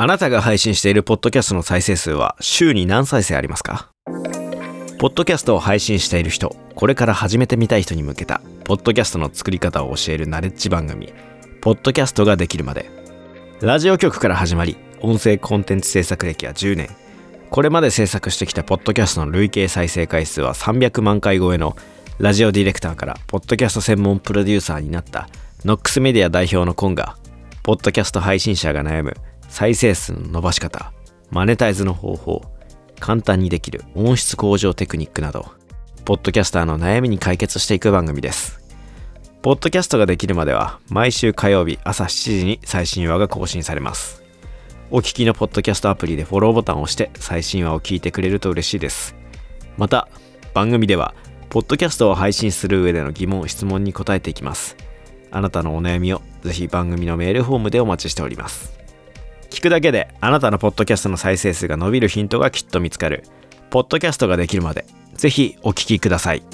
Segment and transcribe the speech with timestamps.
[0.00, 3.90] あなたが配信しているポッドキャストの再生数は週に何再生ありますか？
[5.00, 11.12] ポッドキャストを配信している人、これから始めてみたい人に向けた、ポッドキャストの作り方を教えるナレッジ番組、
[11.60, 12.88] ポッドキャストができるまで。
[13.60, 16.90] ラジオ局から始まり、音声コンテンツ制作歴は10年。
[17.50, 21.76] これまで制作してきたポッドキャストの累計再生回数は300万回超えの
[22.18, 25.28] ラジオディレクターからポッドキャスト専門プロデューサーになった
[25.64, 27.16] ノックスメディア代表のコンが、
[27.64, 29.16] ポッドキャスト配信者が悩む
[29.48, 30.92] 再生数の伸ばし方、
[31.30, 32.42] マネタイズの方法、
[33.00, 35.46] 簡単にできる音質向上テクニックなど、
[36.04, 38.60] ポッドキャスターの悩みに解決していく番組です。
[39.42, 44.22] ポッドキャストができるまでは毎週火曜日朝7時に最新話が更新されます。
[44.90, 49.14] お聞きのポッドキャストアプリでフォローボタンを押して最新話を聞いてくれると嬉しいです。
[49.76, 50.08] また、
[50.54, 51.14] 番組では、
[51.50, 54.76] ポッドキャストを配信する上での疑問、質問に答えていきます。
[55.30, 58.77] あなたのお悩みをぜひ番組のメールフォームでお待ちしております。
[59.58, 63.24] 聞くだけであなたのポッドキャストの再生数が伸びるヒントがきっと見つかる。
[63.70, 64.84] ポッドキャストができるまで、
[65.14, 66.44] ぜひお聞きください。